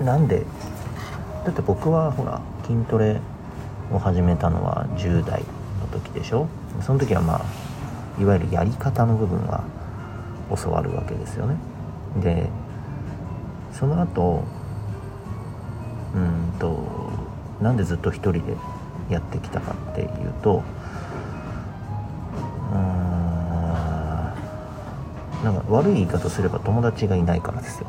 [0.00, 0.44] なんで？
[1.44, 3.20] だって僕はほら筋トレ
[3.92, 5.42] を始めたのは10代
[5.80, 6.48] の時でしょ？
[6.82, 9.64] その時はまあいわゆるやり方の部分は
[10.62, 11.56] 教わるわけですよね。
[12.20, 12.48] で
[13.72, 14.44] その後
[16.14, 17.10] うんと
[17.62, 18.56] なんでずっと一人で
[19.10, 20.08] やってきたかっていう
[20.42, 20.62] と
[22.72, 22.78] うん
[25.44, 27.86] なんか悪い言い方すれば友達がいないからですよ、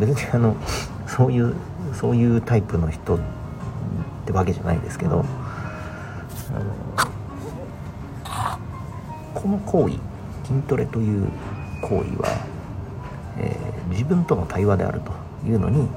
[0.00, 0.56] 別にあの
[1.06, 1.54] そういう
[1.92, 3.18] そういうタイプの人っ
[4.26, 5.24] てわけじゃないですけど、
[6.50, 7.08] あの
[9.34, 9.98] この行為
[10.46, 11.28] 筋トレという
[11.82, 12.28] 行為は、
[13.38, 15.12] えー自分との対話であると
[15.46, 15.88] いうのに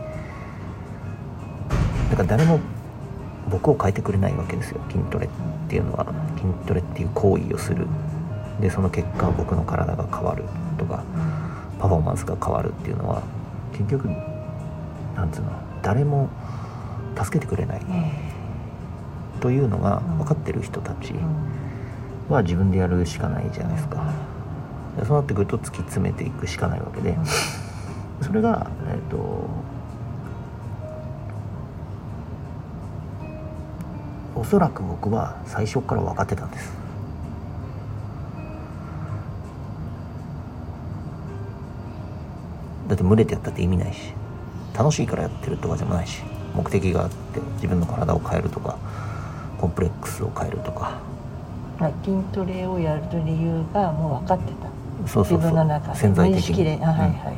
[2.09, 2.59] だから誰も
[3.49, 4.81] 僕を変えてくれないわけですよ。
[4.89, 5.29] 筋トレっ
[5.69, 7.85] ていうのは筋トレっていう行為をする。
[8.59, 10.43] でその結果僕の体が変わる
[10.77, 11.03] とか
[11.79, 13.21] パフォーマンスが変わるっていうのは
[13.73, 14.07] 結局
[15.15, 16.29] なんつうの誰も
[17.21, 17.81] 助けてくれない。
[19.41, 21.13] というのが分かってる人たち
[22.29, 24.13] は自分でやるしかないじゃないですか。
[24.97, 27.17] でそうなってくると突き詰めていくしかないわけで。
[28.21, 29.49] それがえっ、と
[34.35, 36.82] おそらく僕は最初から分かってたんです
[42.87, 44.13] だって群れてやったって意味ないし
[44.77, 46.21] 楽しいからやってるとかでもないし
[46.55, 48.77] 目的があって自分の体を変えるとか
[49.59, 50.97] コンプレックスを変えるとか。
[51.79, 55.07] まあ筋トレをやる理由がもう分かってた。
[55.07, 55.37] そうそうそう。
[55.37, 55.99] 自分の中で。
[55.99, 56.65] 潜在的に。
[56.65, 57.37] はいはいはい、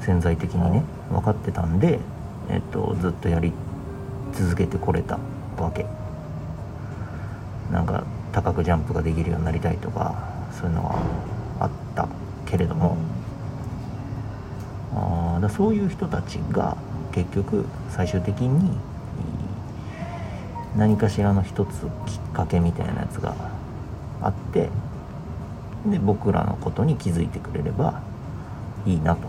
[0.00, 1.98] 潜在的にね分かってたんで、
[2.48, 3.52] えっと、ずっとやり
[4.32, 5.18] 続けてこれた
[5.58, 5.86] わけ。
[7.72, 10.14] なんか高くジャンプができるようになりたいとか
[10.52, 10.94] そういうのは
[11.60, 12.06] あった
[12.46, 12.96] けれども、
[15.40, 16.76] だそういう人たちが
[17.12, 18.76] 結局最終的に
[20.76, 23.34] 何かしらの一つきっかけみたいなやつが
[24.20, 24.68] あって
[25.86, 28.02] で僕らのことに気づいてくれれば
[28.86, 29.28] いいなと。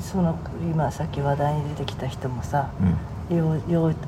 [0.00, 2.96] その今さっき話題に出てきた人もさうん。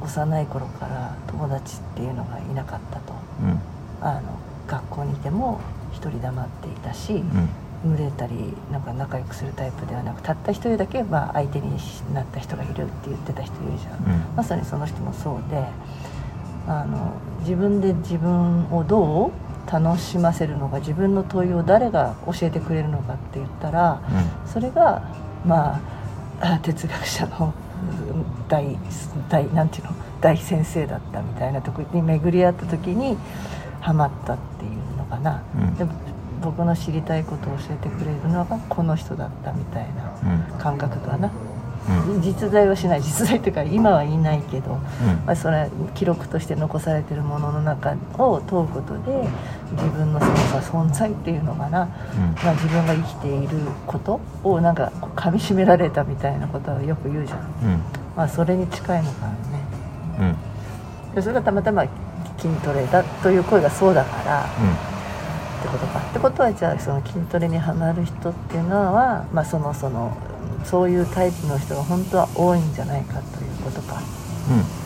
[0.03, 3.13] 幼い頃から友達っていうのがいなかったと。
[3.43, 3.61] うん。
[4.01, 4.23] あの
[4.67, 5.61] 学校にいても
[5.93, 7.49] 一人黙っていたし、うん
[7.85, 11.71] 群れたりなんか仲良くするタイプではなくたった一人だけ、まあ、相手に
[12.13, 14.37] なった人がいるって言ってた人いるじゃん、うん。
[14.37, 15.65] まさにその人もそうで
[16.69, 19.31] あの自分で自分をどう
[19.71, 24.03] 楽しませるのか自分の問いを誰が教えてくれるのかって言ったら
[24.47, 25.03] それが
[25.47, 25.81] ま
[26.41, 27.55] ああ哲学者の
[28.13, 28.77] うん大
[29.29, 33.17] 大なんていうの大先生だったみたいなところに巡り合った時に
[33.81, 35.75] ハマったっていうのかな、うん。
[35.77, 35.93] でも
[36.43, 40.13] 僕の知りたいことを教えてくれるのがこの人だったみたいな
[40.53, 40.59] うん。
[40.59, 41.31] 感覚かな、
[42.09, 42.21] うん。
[42.21, 44.79] 実在はしない実在っていうか今はいないけど、うん。
[45.27, 49.29] まあ、それは記録として残されてるものの中を問うことで
[49.73, 51.87] 自分のそのさ存在っていうのかな、
[52.45, 57.47] まあ、自分が生きていることをなんかこう噛みしめられたみたいなことはよく言うじゃん、うん。
[58.17, 59.39] まあ、それに近いのかもね。
[60.21, 60.23] う
[61.13, 61.15] ん。
[61.15, 61.85] でそれがたまたま
[62.39, 64.47] 筋トレだという声がそうだから
[65.61, 65.99] ってことか。
[65.99, 70.17] ってことはじゃあその筋トレにはまる人っていうのは、まあ、そのその
[70.65, 74.01] そういうタイプの人が本当は多いんじゃないかということか。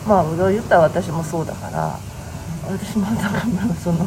[0.07, 1.97] まあ言ったら私もそうだから
[2.67, 4.05] 私もだからその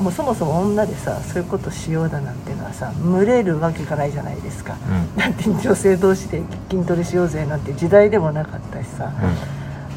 [0.00, 5.16] もうそもそも女でさそういうことしようだなんていうのはさ群れるわけがないじゃないですか、うん。
[5.16, 9.12] だって女性同士で筋トレしようぜなんて時代でもなかったしさ、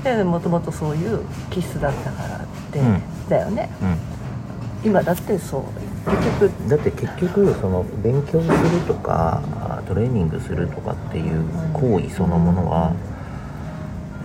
[0.03, 2.39] でもともとそういう気質だったからっ
[2.71, 3.01] て、うん。
[3.29, 3.69] だよね。
[3.81, 4.89] うん。
[4.89, 5.63] 今だってそう
[6.05, 12.93] 結局だって結局その勉強するとかあトレーニングするとかっていう行為そのものは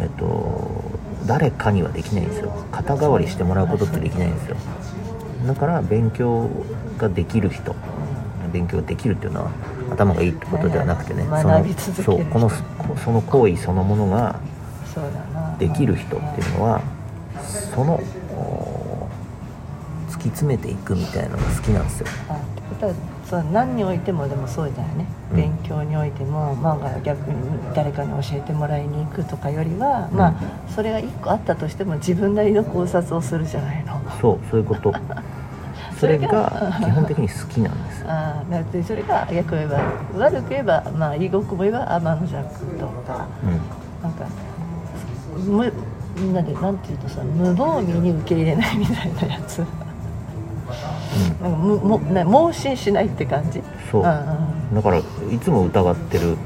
[0.01, 0.71] えっと
[1.27, 2.53] 誰かにはできないんですよ。
[2.71, 4.57] 肩代わりしてもらうことってできないんですよ。
[5.47, 6.49] だから勉強
[6.99, 7.75] ができる人
[8.53, 9.51] 勉強できるっていうのは
[9.91, 12.51] 頭がいいってことではなくてねはいそのそうこの
[13.05, 14.41] その行為そのものが
[15.59, 16.81] できる人っていうのは
[17.75, 18.01] その
[20.31, 22.07] き詰めていくみたいなのが好きなんですよ。
[22.29, 22.95] あってことは
[23.29, 25.37] そう何においてもでもそうだよね、うん。
[25.37, 27.37] 勉強においても漫画逆に
[27.75, 30.35] 誰かに教えてもらいに行くとかよりは、まあ
[30.73, 34.01] それが一個あったとしても自分なりの考察をするじゃないの。
[34.21, 34.93] そうそういうこと。
[35.99, 38.01] それが基本的に好きなんです。
[38.01, 39.81] よ ああだってそれが逆を言えば
[40.19, 42.43] 悪く言えばまあいいごくも言えば天の弱
[42.79, 44.27] とかうなんか
[45.47, 45.73] む
[46.17, 49.59] みんなでなんていうとさ無防備に受け入れないみたいなやつ。
[49.59, 49.69] ん、うん、
[51.43, 51.53] なん。
[51.53, 53.63] かむもね盲信しないって感じ。
[53.91, 54.03] そう。
[54.03, 55.03] だからい
[55.41, 56.37] つも疑ってる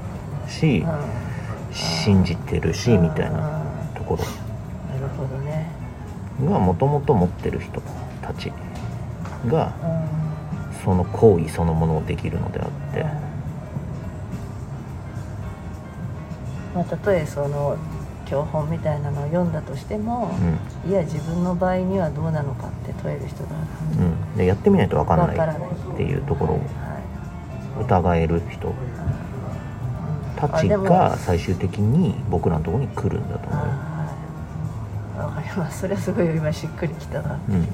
[0.49, 1.75] しうん。
[1.75, 3.63] 信じてるしみたいな
[3.95, 4.25] ところ。
[4.95, 5.71] なるほどね。
[6.45, 7.81] がもともと持ってる人
[8.23, 8.53] たち。
[9.47, 10.83] がうん。
[10.85, 13.05] その行為そのものをできるのであって。
[16.75, 17.77] まあ、たとえその
[18.31, 20.31] 教本みたいなのを読んだとしても
[20.87, 20.91] う、ん。
[20.91, 23.51] いや自分の場合にはどうなのかって問える人が
[23.99, 24.03] う
[24.35, 25.71] ん、でやってみないと分かんわからない。
[25.71, 26.63] っていうところをは
[27.79, 27.85] い。
[27.85, 28.75] 疑える人
[30.37, 33.67] たちが最終的に僕らのところに来るんだと思う。
[35.19, 35.81] わかります。
[35.81, 37.67] それはすごい今しっくりきたなうん、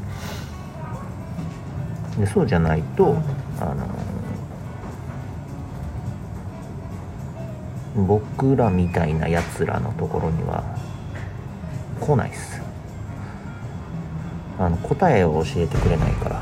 [2.20, 3.22] でそうじゃないと、うん。
[3.60, 3.86] あの
[7.96, 10.64] 僕らみたいなやつらのところには
[12.00, 12.62] 来ないっす。
[14.58, 16.40] あの答えを教えてくれないから。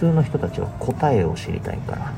[0.00, 2.12] 普通の人たちは答えを知りたいから、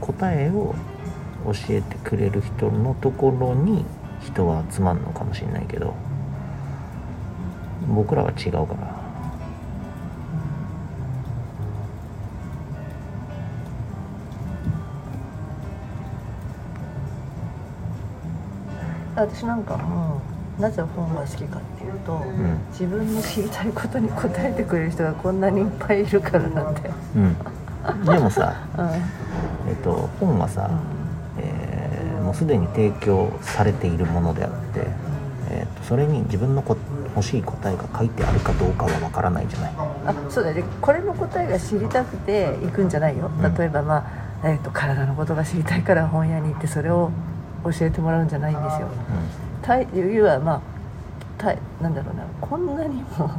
[0.00, 0.74] 答えを
[1.44, 3.84] 教えてくれる人のところに
[4.22, 5.94] 人は集まるのかもしれないけど
[7.86, 8.95] 僕らは違うから。
[19.16, 20.20] 私なんかも
[20.58, 22.58] うなぜ本が好きかっていうと、ん。
[22.70, 27.36] 自分の知りたいことに答えてくれる人がこんなにいっぱいいるからなんで、うん。
[28.04, 28.86] でもさ、 うん。
[29.68, 30.70] えっと、本はさ、
[31.38, 34.88] えーもうすでに提供されているものであって、
[35.48, 36.76] えっとそれに自分のこ
[37.14, 39.72] 欲しい答えが書いてあるかどうかはわからないじゃない。
[40.06, 43.30] あそうだねこれの答えが知りたくて行くんじゃないよ。
[43.40, 43.54] うん。
[43.54, 43.98] 例えば、ま
[44.42, 47.12] あえー、と体のことが知りたいから本屋に行ってそれを
[47.72, 48.88] 教えてもらうんじゃないんですよ。
[49.62, 50.60] たいいうはまあ
[51.38, 52.24] たいなんだろうな。
[52.40, 53.30] こんなにも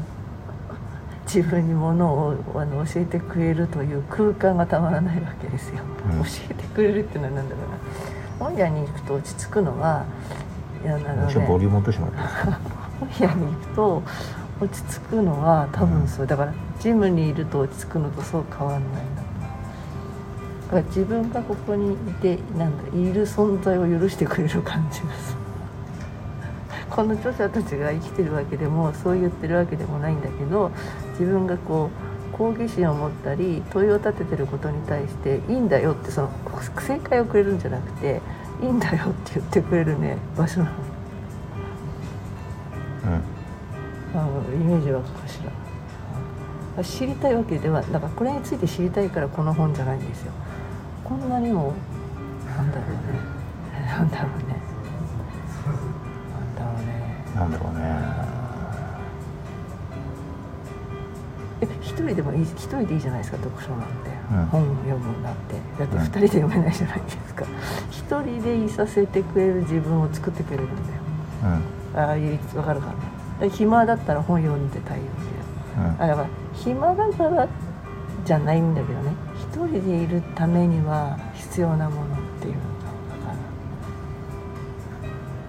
[1.26, 6.24] 自分にものをあの教えてくれるという空間がたまらないわけですよ、うん。
[6.24, 7.78] 教えてくれるっていうのは何だろうな。
[8.52, 10.06] 本屋に行くと落ち着くのは
[10.84, 12.60] いやあのうん、ちょっとボリねューム落としてもらっていいですか
[13.00, 14.04] 本屋に行くと
[14.62, 16.28] 落ち着くのは多分そう。
[16.28, 19.27] だからジムにいると落ち着くのとそう変わんないな
[20.68, 25.38] だから自分がここにいてなんだいる存在を許してくれる感じがする。
[26.92, 30.72] この著者たちが生きてるわけでもそう言ってるわけでもないんだけど
[31.12, 31.90] 自分がこ
[32.34, 36.30] う好奇心を持ったり問いを立ててることに対していいんだよってその
[36.80, 38.22] 正解をくれるんじゃなくて
[38.62, 40.72] いいんだよって言ってくれるね場所なの。
[43.06, 44.20] うん。
[44.20, 45.52] あのイメージはかしら
[46.84, 50.32] 知りたいわけではだからこれについて知りたいからこの本じゃないんですよ。
[51.04, 51.74] こんなにも
[52.46, 53.38] なんだろうね。
[53.88, 54.58] なんだろうね。
[56.34, 57.24] なんだろうね。
[57.36, 58.38] なんだろうね。
[61.62, 64.46] え一人でもいい一人でいいじゃないですか読書なんて、うん。
[64.46, 65.56] 本を読むなんて。
[65.80, 66.04] だってうん。
[66.04, 67.46] 二人で読めないじゃないですか。
[67.90, 70.80] 一人でいさせてくれる自分を作ってくれるんだよ。
[71.94, 72.00] うん。
[72.00, 72.94] ああいう分かるかな。
[73.40, 75.04] で暇だったら本読んでたいよ
[75.78, 76.04] うん。
[76.04, 76.28] あだから
[76.64, 77.48] 暇だから
[78.26, 79.14] じゃないんだけどね。
[79.36, 83.34] 一人でいるためには必要なものっていうのから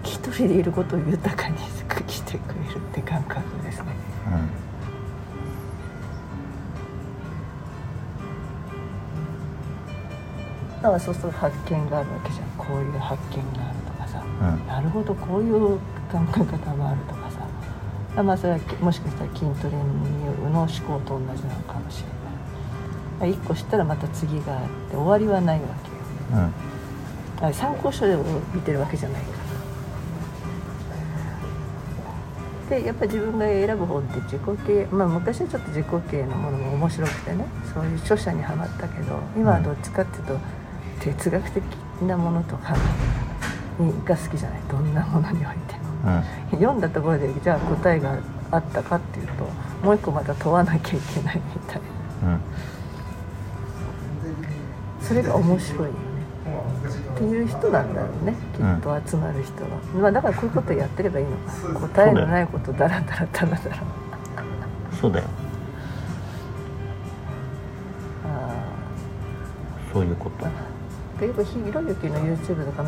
[0.05, 3.87] 一人でいることを豊かにしてくれるって感覚ですね。
[10.83, 12.47] だからそうすると発見があるわけじゃん。
[12.57, 14.23] こういう発見があるとかさ。
[14.23, 14.67] うん。
[14.67, 15.81] なるほどこういう考
[16.13, 17.15] え方もあると。
[17.15, 17.18] か
[18.23, 19.77] まあそれはもしかしたら筋トレ
[20.51, 22.09] の思考と同じなのかもしれ
[23.21, 23.33] ない。
[23.33, 25.91] 一個知ったらまた次があって終わりはないわけ
[26.37, 26.43] よ
[27.47, 29.29] うん参考書を見てるわけじゃないか
[32.71, 32.77] ら。
[32.79, 40.39] でやっぱり自分が選ぶ本って自己系まあ昔はちょっと自己系のものも面白くてねそういう著者にはまったけど今はどっちかっていうと
[41.01, 41.63] 哲学的
[42.03, 42.77] なものとか
[44.05, 44.61] が好きじゃない。
[44.69, 45.88] どんなものにおいても。
[46.05, 46.59] うん。
[46.59, 48.19] 読んだところでじゃあ答えが
[48.51, 49.45] あったかっていうと
[49.85, 51.83] もう一個また問わなきゃいけないみたい
[52.23, 52.29] な。
[52.29, 52.41] うん
[55.01, 55.93] それが面白いよね。
[57.15, 61.81] っていう人なんだろうねきっと集まる人は、まあ、だからこういうことやってればいいのか。
[61.89, 63.83] 答えのないことだらだらだらだら。
[65.01, 65.25] そうだよ。
[68.27, 68.55] あ
[69.93, 70.47] そういうこと。
[70.47, 70.51] あ
[71.19, 72.83] 結構ひろゆきの YouTube とか